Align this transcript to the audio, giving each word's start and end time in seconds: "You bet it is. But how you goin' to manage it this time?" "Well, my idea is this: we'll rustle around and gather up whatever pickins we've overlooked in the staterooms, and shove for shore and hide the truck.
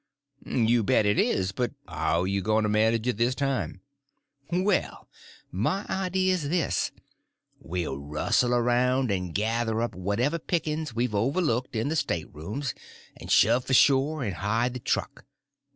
"You 0.47 0.81
bet 0.83 1.05
it 1.05 1.19
is. 1.19 1.51
But 1.51 1.73
how 1.87 2.23
you 2.23 2.41
goin' 2.41 2.63
to 2.63 2.69
manage 2.69 3.07
it 3.07 3.17
this 3.17 3.35
time?" 3.35 3.81
"Well, 4.51 5.07
my 5.51 5.85
idea 5.89 6.33
is 6.33 6.49
this: 6.49 6.91
we'll 7.59 7.99
rustle 7.99 8.55
around 8.55 9.11
and 9.11 9.31
gather 9.35 9.79
up 9.79 9.93
whatever 9.93 10.39
pickins 10.39 10.95
we've 10.95 11.13
overlooked 11.13 11.75
in 11.75 11.89
the 11.89 11.95
staterooms, 11.95 12.73
and 13.15 13.29
shove 13.29 13.65
for 13.65 13.75
shore 13.75 14.23
and 14.23 14.37
hide 14.37 14.73
the 14.73 14.79
truck. 14.79 15.23